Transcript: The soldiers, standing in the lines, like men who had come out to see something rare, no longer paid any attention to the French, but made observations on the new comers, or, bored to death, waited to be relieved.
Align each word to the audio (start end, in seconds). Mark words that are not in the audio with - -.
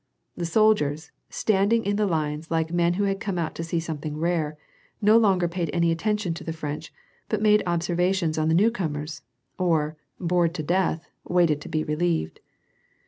The 0.35 0.47
soldiers, 0.47 1.11
standing 1.29 1.85
in 1.85 1.95
the 1.95 2.07
lines, 2.07 2.49
like 2.49 2.73
men 2.73 2.95
who 2.95 3.03
had 3.03 3.19
come 3.19 3.37
out 3.37 3.53
to 3.53 3.63
see 3.63 3.79
something 3.79 4.17
rare, 4.17 4.57
no 4.99 5.15
longer 5.15 5.47
paid 5.47 5.69
any 5.73 5.91
attention 5.91 6.33
to 6.33 6.43
the 6.43 6.51
French, 6.53 6.91
but 7.29 7.39
made 7.39 7.61
observations 7.67 8.39
on 8.39 8.47
the 8.47 8.55
new 8.55 8.71
comers, 8.71 9.21
or, 9.59 9.97
bored 10.19 10.55
to 10.55 10.63
death, 10.63 11.07
waited 11.23 11.61
to 11.61 11.69
be 11.69 11.83
relieved. 11.83 12.39